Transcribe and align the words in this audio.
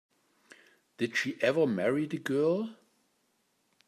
Did 0.97 1.15
she 1.15 1.37
ever 1.43 1.67
marry 1.67 2.07
the 2.07 2.17
girl? 2.17 2.75